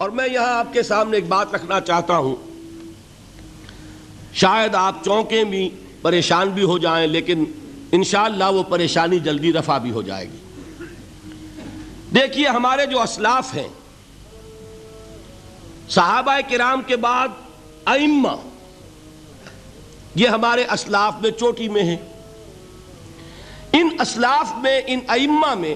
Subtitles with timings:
[0.00, 2.36] اور میں یہاں آپ کے سامنے ایک بات رکھنا چاہتا ہوں۔
[4.34, 5.70] شاید آپ چونکیں بھی
[6.02, 7.44] پریشان بھی ہو جائیں، لیکن
[7.92, 10.36] انشاءاللہ وہ پریشانی جلدی رفع بھی ہو جائے گی۔
[12.14, 13.68] دیکھیے، ہمارے جو اسلاف ہیں،
[15.88, 17.28] صحابہ کرام کے بعد
[17.84, 18.36] ائمہ،
[20.14, 21.98] یہ ہمارے اسلاف میں چوٹی میں ہیں۔
[23.72, 25.74] ان اسلاف میں، ان ائمہ میں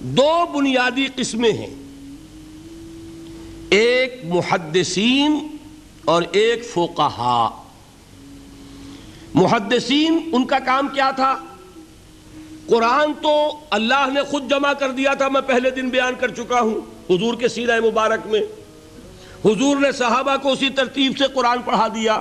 [0.00, 1.79] دو بنیادی قسمیں ہیں۔
[3.70, 5.56] ایک محدثین
[6.04, 7.62] اور ایک فوقہا
[9.34, 11.36] محدثین، ان کا کام کیا تھا؟
[12.66, 16.60] قرآن تو اللہ نے خود جمع کر دیا تھا، میں پہلے دن بیان کر چکا
[16.60, 16.80] ہوں۔
[17.12, 18.40] حضور کے سیرہ مبارک میں۔
[19.44, 22.20] حضور نے صحابہ کو اسی ترتیب سے قرآن پڑھا دیا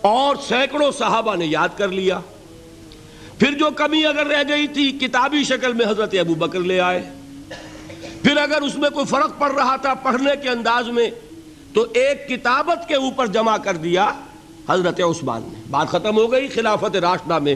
[0.00, 2.20] اور سینکڑوں صحابہ نے یاد کر لیا۔
[3.38, 7.10] پھر جو کمی اگر رہ گئی تھی، کتابی شکل میں حضرت ابو بکر لے آئے۔
[8.24, 11.10] پھر اگر اس میں کوئی فرق پڑ رہا تھا پڑھنے کے انداز میں،
[11.74, 14.12] تو ایک کتابت کے اوپر جمع کر دیا
[14.68, 17.54] حضرت عثمان نے۔ بات ختم ہو گئی خلافت راشدہ میں۔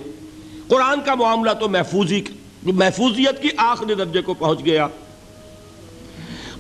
[0.69, 2.23] قرآن کا معاملہ تو محفوظی
[2.63, 4.87] محفوظیت کی آخری درجے کو پہنچ گیا۔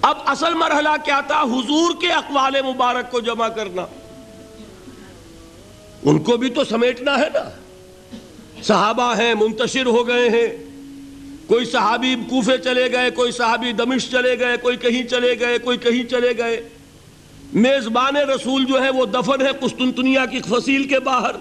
[0.03, 3.87] اب اصل مرحلہ کیا تھا؟ حضور کے اقوال مبارک کو جمع کرنا۔
[6.03, 7.51] ان کو بھی تو سمیٹنا ہے نا۔
[8.63, 10.68] صحابہ ہیں، منتشر ہو گئے ہیں۔
[11.49, 15.79] کوئی صحابی کوفے چلے گئے، کوئی صحابی دمش چلے گئے، کوئی کہیں چلے گئے، کوئی
[15.79, 16.69] کہیں چلے گئے۔
[17.53, 21.35] میزبان رسول جو ہے وہ دفن ہے قسطنطنیہ کی فصیل کے باہر۔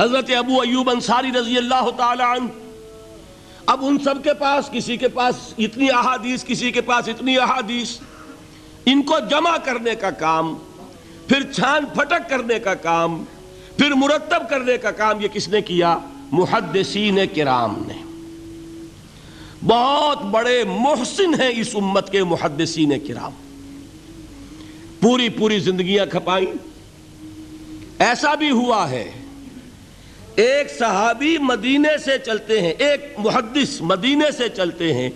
[0.00, 2.48] حضرت ابو ایوب انصاری رضی اللہ تعالی عنہ۔
[3.66, 7.98] اب ان سب کے پاس، کسی کے پاس اتنی احادیث، کسی کے پاس اتنی احادیث۔
[8.86, 10.54] ان کو جمع کرنے کا کام،
[11.28, 13.24] پھر چھان پھٹک کرنے کا کام،
[13.76, 15.98] پھر مرتب کرنے کا کام یہ کس نے کیا؟
[16.32, 18.07] محدثین کرام نے۔
[19.66, 23.30] بہت بڑے محسن ہیں اس امت کے محدثین کرام۔
[25.00, 26.46] پوری پوری زندگیاں کھپائیں۔
[27.98, 29.10] ایسا بھی ہوا ہے،
[30.34, 35.10] ایک صحابی مدینے سے چلتے ہیں، ایک محدث مدینے سے چلتے ہیں۔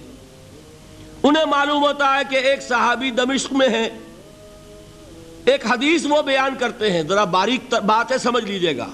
[1.22, 3.90] انہیں معلوم ہوتا ہے کہ ایک صحابی دمشق میں ہے
[5.44, 8.88] ایک حدیث وہ بیان کرتے ہیں، ذرا باریک بات ہے سمجھ لیجیے گا۔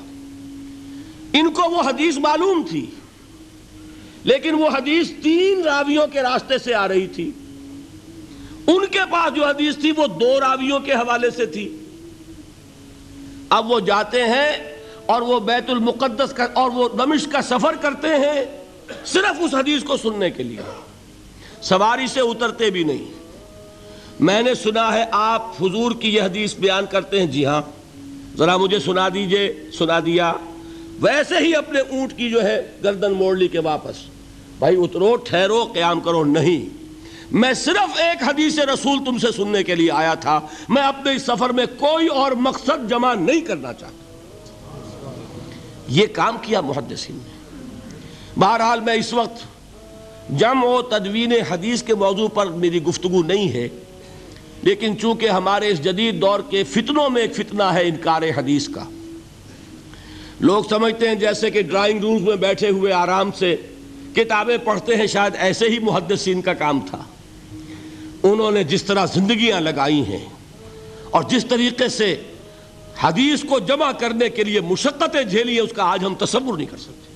[1.32, 2.86] ان کو وہ حدیث معلوم تھی۔
[4.28, 7.30] لیکن وہ حدیث تین راویوں کے راستے سے آ رہی تھی۔
[8.66, 11.76] ان کے پاس جو حدیث تھی وہ دو راویوں کے حوالے سے تھی۔
[13.48, 18.08] اب وہ جاتے ہیں اور وہ بیت المقدس کا اور وہ دمش کا سفر کرتے
[18.08, 18.44] ہیں
[19.06, 20.60] صرف اس حدیث کو سننے کے لیے۔
[21.62, 23.12] سواری سے اترتے بھی نہیں۔
[24.20, 27.62] میں نے سنا ہے آپ حضور کی یہ حدیث بیان کرتے ہیں۔ جی ہاں
[28.36, 30.32] ذرا مجھے سنا دیجیے، سنا دیا۔
[31.00, 34.17] ویسے ہی اپنے اونٹ کی جو ہے گردن موڑ لی کے واپس۔
[34.58, 36.68] بھائی اترو، ٹھہرو، قیام کرو، نہیں۔
[37.32, 41.22] میں صرف ایک حدیث رسول تم سے سننے کے لیے آیا تھا۔ میں اپنے اس
[41.22, 44.04] سفر میں کوئی اور مقصد جمع نہیں کرنا چاہتا۔
[45.88, 47.56] یہ کام کیا محدثین نے؟
[48.40, 49.38] بہرحال میں اس وقت
[50.38, 53.68] جمع و تدوین حدیث کے موضوع پر میری گفتگو نہیں ہے۔
[54.62, 58.84] لیکن چونکہ ہمارے اس جدید دور کے فتنوں میں ایک فتنہ ہے انکار حدیث کا،
[60.40, 63.56] لوگ سمجھتے ہیں جیسے کہ ڈرائنگ رومز میں بیٹھے ہوئے آرام سے
[64.18, 67.02] کتابیں پڑھتے ہیں، شاید ایسے ہی محدثین کا کام تھا۔
[68.22, 70.26] انہوں نے جس طرح زندگیاں لگائی ہیں
[71.10, 72.22] اور جس طریقے سے
[73.00, 76.66] حدیث کو جمع کرنے کے لیے مشقتیں جھیلی ہیں، اس کا آج ہم تصور نہیں
[76.66, 77.14] کر سکتے۔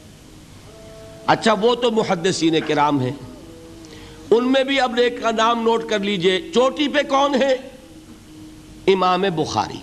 [1.27, 3.13] اچھا وہ تو محدثین کرام ہیں۔
[4.31, 7.57] ان میں بھی اب ایک نام نوٹ کر لیجیے، چوٹی پہ کون ہے
[8.87, 9.79] امام بخاری،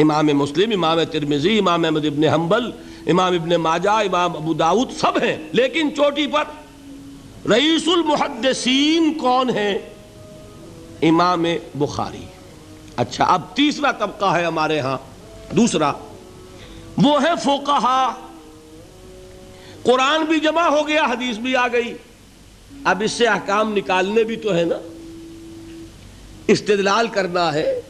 [0.00, 2.70] امام مسلم، امام ترمزی امام احمد ابن حنبل
[3.06, 6.44] امام ابن ماجہ، امام ابو داود سب ہیں، لیکن چوٹی پر
[7.48, 9.88] رئیس المحدثین کون ہے
[11.02, 12.24] امام بخاری۔
[12.96, 14.98] اچھا اب تیسرا طبقہ ہے ہمارے ہاں
[15.54, 15.92] دوسرا۔
[16.96, 18.14] وہ ہے فوقہا
[19.82, 21.94] قرآن بھی جمع ہو گیا، حدیث بھی آ گئی۔
[22.84, 24.76] اب اس سے احکام نکالنے بھی تو ہے نا۔
[26.46, 27.80] استدلال کرنا ہے،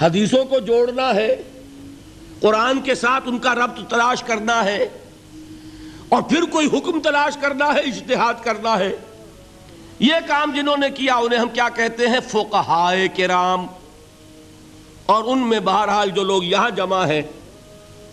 [0.00, 1.42] حدیثوں کو جوڑنا ہے۔
[2.40, 4.88] قرآن کے ساتھ ان کا ربط تلاش کرنا ہے
[6.08, 8.96] اور پھر کوئی حکم تلاش کرنا ہے، اجتہاد کرنا ہے۔
[9.98, 13.66] یہ کام جنہوں نے کیا، انہیں ہم کیا کہتے ہیں؟ فوقہائے کرام۔
[15.06, 17.22] اور ان میں بہرحال جو لوگ یہاں جمع ہیں،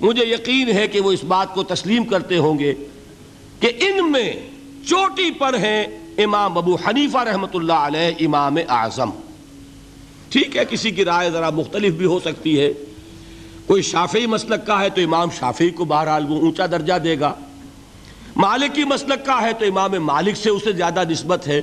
[0.01, 2.73] مجھے یقین ہے کہ وہ اس بات کو تسلیم کرتے ہوں گے
[3.59, 4.49] کہ ان میں
[4.89, 5.87] چوٹی پر ہیں
[6.17, 9.09] امام ابو حنیفہ رحمۃ اللہ علیہ، امام اعظم۔
[10.29, 12.73] ٹھیک ہے، کسی کی رائے ذرا مختلف بھی ہو سکتی ہے۔
[13.67, 17.33] کوئی شافعی مسلک کا ہے تو امام شافعی کو بہرحال وہ اونچا درجہ دے گا۔
[18.35, 21.61] مالکی مسلک کا ہے تو امام مالک سے اسے زیادہ نسبت ہے۔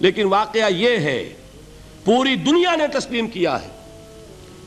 [0.00, 1.34] لیکن واقعہ یہ ہے،
[2.04, 3.68] پوری دنیا نے تسلیم کیا ہے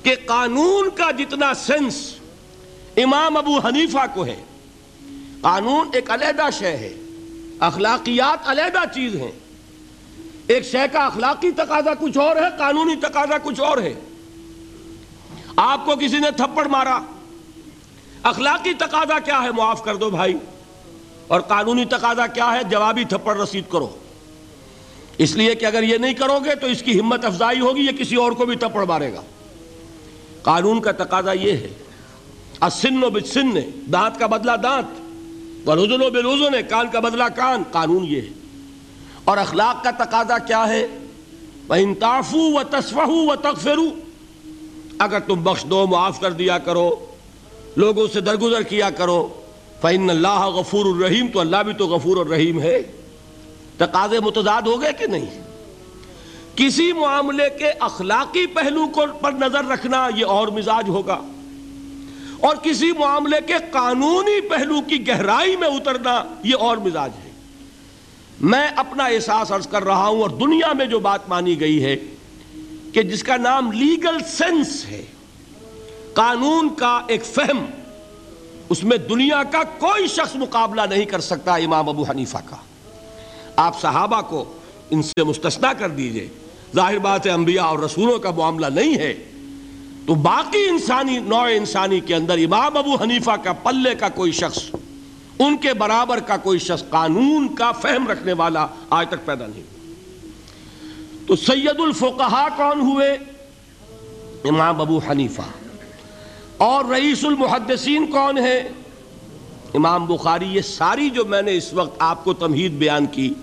[0.03, 2.15] کہ قانون کا جتنا سینس
[2.97, 4.43] امام ابو حنیفہ کو ہے،
[5.41, 6.93] قانون ایک علیحدہ شے ہے،
[7.59, 9.31] اخلاقیات علیحدہ چیز ہیں۔
[10.47, 13.93] ایک شے کا اخلاقی تقاضا کچھ اور ہے، قانونی تقاضا کچھ اور ہے۔
[15.65, 16.99] آپ کو کسی نے تھپڑ مارا؟
[18.23, 20.33] اخلاقی تقاضا کیا ہے؟ معاف کر دو بھائی۔
[21.27, 23.95] اور قانونی تقاضا کیا ہے؟ جوابی تھپڑ رسید کرو۔
[25.17, 27.91] اس لیے کہ اگر یہ نہیں کرو گے تو اس کی ہمت افزائی ہوگی، یہ
[27.91, 29.21] کسی اور کو بھی تھپڑ مارے گا۔
[30.41, 31.69] قانون کا تقاضا یہ ہے۔
[32.61, 33.49] اسن و بسن
[33.93, 38.29] دانت کا بدلہ دانت۔ رزن و بے کان کا بدلہ کان۔ قانون یہ ہے۔
[39.23, 40.87] اور اخلاق کا تقاضا کیا ہے؟
[41.67, 41.75] وہ
[42.35, 43.89] و تصفہ و تغفرو
[44.99, 47.05] اگر تم بخش دو، معاف کر دیا کرو،
[47.75, 49.29] لوگوں سے درگزر کیا کرو،
[49.81, 52.81] فَإِنَّ اللَّهَ غفور الرحیم تو اللہ بھی تو غفور الرحیم ہے۔
[53.77, 55.43] تقاضے متضاد ہو گئے کہ نہیں؟
[56.55, 61.21] کسی معاملے کے اخلاقی پہلو کو پر نظر رکھنا یہ اور مزاج ہوگا۔
[62.39, 67.31] اور کسی معاملے کے قانونی پہلو کی گہرائی میں اترنا یہ اور مزاج ہے۔
[68.41, 71.95] میں اپنا احساس عرض کر رہا ہوں اور دنیا میں جو بات مانی گئی ہے
[72.93, 75.05] کہ جس کا نام لیگل سینس ہے،
[76.13, 77.65] قانون کا ایک فہم،
[78.69, 82.55] اس میں دنیا کا کوئی شخص مقابلہ نہیں کر سکتا امام ابو حنیفہ کا۔
[83.55, 84.53] آپ صحابہ کو
[84.89, 86.27] ان سے مستثنا کر دیجیے۔
[86.75, 89.13] ظاہر بات ہے، انبیاء اور رسولوں کا معاملہ نہیں ہے۔
[90.07, 94.75] تو باقی انسانی نوع انسانی کے اندر امام ابو حنیفہ کا پلے کا کوئی شخص،
[95.39, 99.63] ان کے برابر کا کوئی شخص قانون کا فہم رکھنے والا آج تک پیدا نہیں
[101.27, 103.17] تو سید الفقہا کون ہوئے؟
[104.43, 105.41] امام ابو حنیفہ۔
[106.57, 108.69] اور رئیس المحدثین کون ہے
[109.73, 113.33] امام بخاری، یہ ساری جو میں نے اس وقت آپ کو تمہید بیان کی،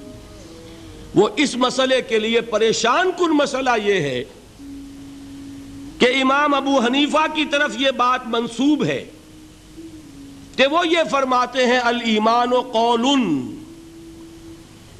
[1.15, 4.25] وہ اس مسئلے کے لیے پریشان کن مسئلہ یہ ہے
[5.99, 9.05] کہ امام ابو حنیفہ کی طرف یہ بات منسوب ہے
[10.56, 13.06] کہ وہ یہ فرماتے ہیں المان و قول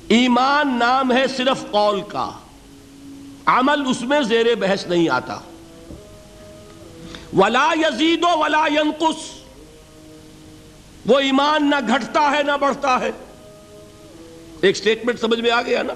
[0.09, 2.31] ایمان نام ہے صرف قول کا۔
[3.51, 5.41] عمل اس میں زیر بحث نہیں آتا۔
[7.37, 9.41] ولا یزید و ولا ینقص
[11.07, 13.11] وہ ایمان نہ گھٹتا ہے نہ بڑھتا ہے۔
[14.61, 15.93] ایک سٹیٹمنٹ سمجھ میں آ گیا نا؟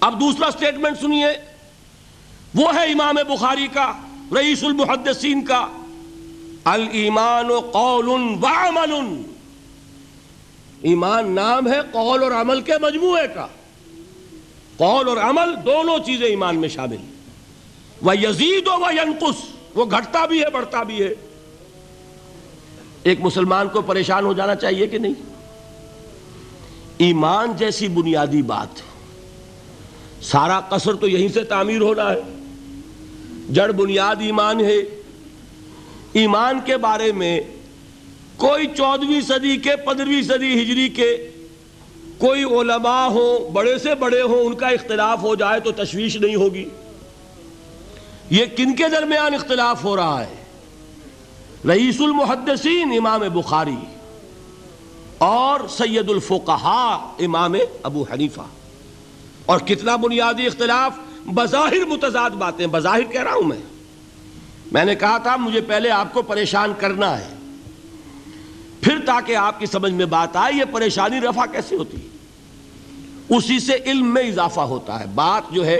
[0.00, 1.26] اب دوسرا سٹیٹمنٹ سنیے۔
[2.54, 3.92] وہ ہے امام بخاری کا،
[4.32, 5.66] رئیس المحدثین کا۔
[6.64, 8.16] المان قول و
[10.82, 13.46] ایمان نام ہے، قول اور عمل کے مجموعے کا۔
[14.76, 16.96] قول اور عمل دونوں چیزیں ایمان میں شامل
[18.02, 19.36] وہ یزید و ینقص،
[19.74, 21.14] وہ گھٹتا بھی ہے، بڑھتا بھی ہے۔
[23.02, 25.14] ایک مسلمان کو پریشان ہو جانا چاہیے کہ نہیں؟
[26.98, 28.68] ایمان جیسی بنیادی بات
[30.24, 32.20] سارا قصر تو یہیں سے تعمیر ہونا ہے۔
[33.52, 34.76] جڑ بنیاد ایمان ہے۔
[36.12, 37.40] ایمان کے بارے میں
[38.36, 41.30] کوئی چودویں صدی کے، پندرہویں صدی ہجری کے
[42.18, 46.34] کوئی علماء ہو بڑے سے بڑے ہوں، ان کا اختلاف ہو جائے تو تشویش نہیں
[46.34, 46.68] ہوگی۔
[48.30, 50.34] یہ کن کے درمیان اختلاف ہو رہا ہے؟
[51.68, 53.76] رئیس المحدثین امام بخاری
[55.18, 58.40] اور سید الفقہا امام ابو حنیفہ۔
[59.46, 60.92] اور کتنا بنیادی اختلاف؟
[61.26, 63.62] بظاہر متضاد باتیں، بظاہر کہہ رہا ہوں میں۔
[64.72, 67.35] میں نے کہا تھا، مجھے پہلے آپ کو پریشان کرنا ہے۔
[68.86, 72.06] پھر تاکہ آپ کی سمجھ میں بات آئے، یہ پریشانی رفع کیسے ہوتی؟ ہے
[73.36, 75.78] اسی سے علم میں اضافہ ہوتا ہے۔ بات جو ہے،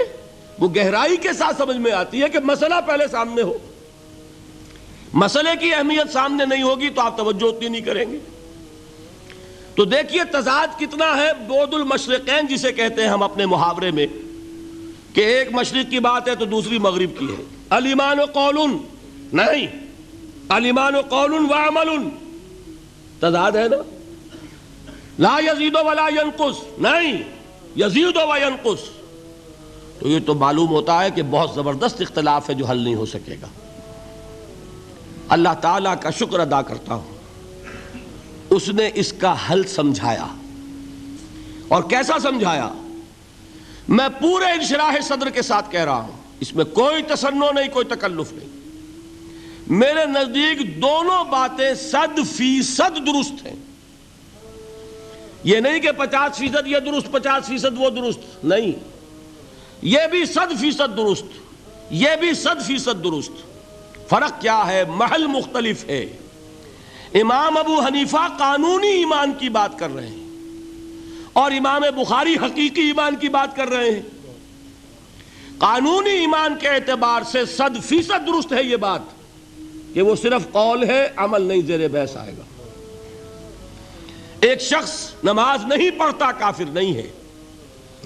[0.58, 3.58] وہ گہرائی کے ساتھ سمجھ میں آتی ہے کہ مسئلہ پہلے سامنے ہو۔
[5.12, 8.18] مسئلے کی اہمیت سامنے نہیں ہوگی تو آپ توجہ اتنی نہیں کریں گے۔
[9.74, 14.06] تو دیکھیے، تضاد کتنا ہے بود المشرقین، جسے کہتے ہیں ہم اپنے محاورے میں،
[15.12, 18.76] کہ ایک مشرق کی بات ہے تو دوسری مغرب کی ہے۔ علیمان و قول
[19.32, 19.66] نہیں۔
[20.48, 22.08] علیمان و قول و عمل
[23.20, 23.76] تضاد ہے نا؟
[25.18, 27.22] لا یزید ولا ینقص، نہیں،
[27.76, 28.80] یزید و ینقص۔
[30.00, 33.06] تو یہ تو معلوم ہوتا ہے کہ بہت زبردست اختلاف ہے جو حل نہیں ہو
[33.06, 33.46] سکے گا۔
[35.28, 37.14] اللہ تعالیٰ کا شکر ادا کرتا ہوں۔
[38.50, 40.26] اس نے اس کا حل سمجھایا۔
[41.68, 42.72] اور کیسا سمجھایا؟
[43.88, 47.86] میں پورے انشراح صدر کے ساتھ کہہ رہا ہوں۔ اس میں کوئی تسنو نہیں، کوئی
[47.86, 48.55] تکلف نہیں۔
[49.66, 53.56] میرے نزدیک دونوں باتیں صد فیصد درست ہیں۔
[55.44, 58.72] یہ نہیں کہ پچاس فیصد یہ درست، پچاس فیصد وہ درست، نہیں۔
[59.82, 61.24] یہ بھی صد فیصد درست،
[61.90, 63.32] یہ بھی صد فیصد درست۔
[64.08, 66.16] فرق کیا ہے؟ محل مختلف ہے۔
[67.14, 70.26] امام ابو حنیفہ قانونی ایمان کی بات کر رہے ہیں
[71.32, 74.02] اور امام بخاری حقیقی ایمان کی بات کر رہے ہیں۔
[75.58, 79.15] قانونی ایمان کے اعتبار سے صد فیصد درست ہے یہ بات۔
[79.96, 82.42] کہ وہ صرف قول ہے، عمل نہیں، زیر بحث آئے گا۔
[84.40, 87.10] ایک شخص نماز نہیں پڑھتا، کافر نہیں ہے۔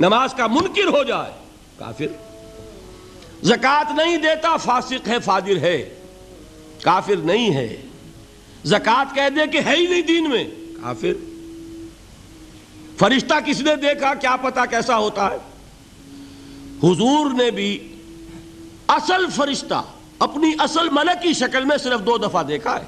[0.00, 1.32] نماز کا منکر ہو جائے،
[1.78, 2.06] کافر۔
[3.42, 5.94] زکات نہیں دیتا، فاسق ہے، فاجر ہے،
[6.82, 7.82] کافر نہیں ہے۔
[8.64, 10.44] زکات کہہ دے کہ ہے ہی نہیں دین میں،
[10.82, 11.12] کافر۔
[12.98, 15.38] فرشتہ کس نے دیکھا؟ کیا پتا کیسا ہوتا ہے۔
[16.82, 17.96] حضور نے بھی
[18.88, 19.82] اصل فرشتہ
[20.20, 22.84] اپنی اصل ملک کی شکل میں صرف دو دفعہ دیکھا ہے۔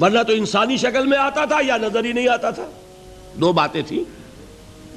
[0.00, 2.66] ورنہ تو انسانی شکل میں آتا تھا یا نظر ہی نہیں آتا تھا۔
[3.34, 4.04] دو باتیں تھیں۔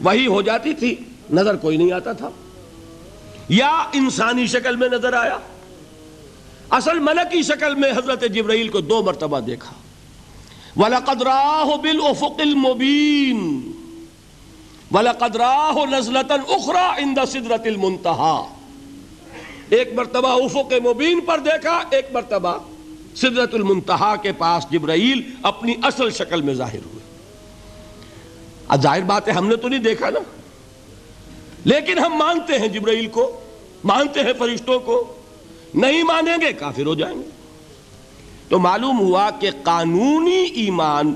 [0.04, 0.96] وہی ہو جاتی تھی،
[1.34, 2.30] نظر کوئی نہیں آتا تھا۔
[3.50, 5.38] یا انسانی شکل میں نظر آیا۔
[6.70, 9.74] اصل ملکی شکل میں حضرت جبرائیل کو دو مرتبہ دیکھا۔
[10.76, 13.70] وَلَقَدْ رَاهُ بِالْأُفُقِ الْمُبِينَ۔
[14.96, 18.61] وَلَقَدْ رَاهُ نَزْلَةً اُخْرَى عِنْدَ صِدْرَةِ الْمُنْتَحَا
[19.72, 22.58] ایک مرتبہ افق مبین پر دیکھا، ایک مرتبہ
[23.16, 27.04] صدرت المنتہا کے پاس جبرائیل اپنی اصل شکل میں ظاہر ہوئے۔
[28.68, 30.20] اب ظاہر بات ہے، ہم نے تو نہیں دیکھا نا۔
[31.66, 33.40] لیکن ہم مانتے ہیں جبرائیل کو،
[33.84, 35.14] مانتے ہیں فرشتوں کو۔
[35.74, 37.30] نہیں مانیں گے، کافر ہو جائیں گے۔
[38.50, 41.16] تو معلوم ہوا کہ قانونی ایمان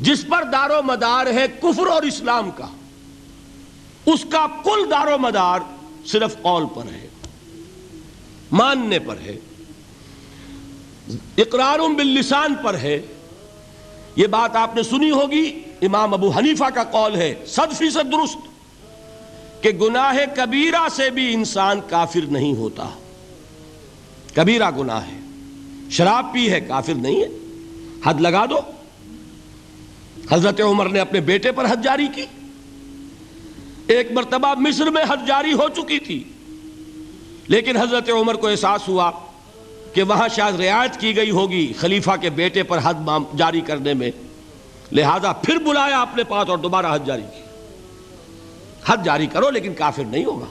[0.00, 2.66] جس پر دار و مدار ہے کفر اور اسلام کا،
[4.06, 5.60] اس کا کل دار و مدار
[6.06, 7.08] صرف قول پر ہے۔
[8.52, 9.38] ماننے پر ہے
[11.38, 13.00] اقرار باللسان پر ہے۔
[14.16, 18.36] یہ بات آپ نے سنی ہوگی، امام ابو حنیفہ کا قول ہے صد فیصد درست،
[19.62, 22.88] کہ گناہ کبیرہ سے بھی انسان کافر نہیں ہوتا۔
[24.34, 25.18] کبیرہ گناہ ہے،
[25.90, 27.28] شراب پی ہے، کافر نہیں ہے۔
[28.04, 28.58] حد لگا دو۔
[30.30, 32.24] حضرت عمر نے اپنے بیٹے پر حد جاری کی۔
[33.86, 36.24] ایک مرتبہ مصر میں حد جاری ہو چکی تھی۔
[37.48, 39.10] لیکن حضرت عمر کو احساس ہوا
[39.94, 42.94] کہ وہاں شاید رعایت کی گئی ہوگی خلیفہ کے بیٹے پر حد
[43.38, 44.10] جاری کرنے میں۔
[44.92, 47.42] لہذا پھر بلایا اپنے پاس اور دوبارہ حد جاری کی۔
[48.86, 50.44] حد جاری کرو لیکن کافر نہیں ہوگا۔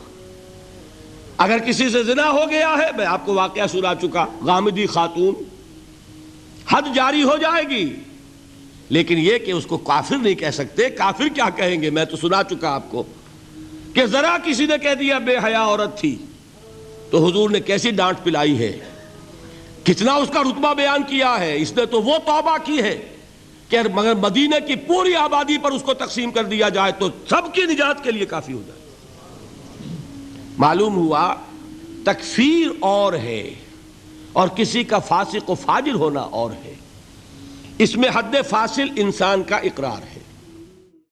[1.38, 5.35] اگر کسی سے زنا ہو گیا ہے، میں آپ کو واقعہ سنا چکا، غامدی خاتون۔
[6.69, 7.93] حد جاری ہو جائے گی۔
[8.89, 12.17] لیکن یہ کہ اس کو کافر نہیں کہہ سکتے، کافر کیا کہیں گے؟ میں تو
[12.17, 13.03] سنا چکا آپ کو
[13.93, 16.15] کہ ذرا کسی نے کہہ دیا، بے حیا عورت تھی۔
[17.13, 18.79] تو حضور نے کیسی ڈانٹ پلائی ہے؟
[19.84, 23.08] کتنا اس کا رتبہ بیان کیا ہے؟ اس نے تو وہ توبہ کی ہے
[23.70, 27.53] کہ مگر مدینہ کی پوری آبادی پر اس کو تقسیم کر دیا جائے تو سب
[27.53, 28.79] کی نجات کے لیے کافی ہو جائے۔
[30.58, 31.36] معلوم ہوا
[32.03, 33.53] تکفیر اور ہے
[34.34, 36.74] اور کسی کا فاسق و فاجر ہونا اور ہے۔
[37.77, 40.12] اس میں حد فاصل انسان کا اقرار ہے۔